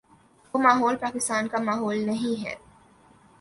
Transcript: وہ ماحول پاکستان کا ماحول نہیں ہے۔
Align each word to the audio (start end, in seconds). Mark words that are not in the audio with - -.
وہ 0.53 0.59
ماحول 0.59 0.95
پاکستان 0.95 1.47
کا 1.47 1.61
ماحول 1.61 1.97
نہیں 2.05 2.43
ہے۔ 2.45 2.55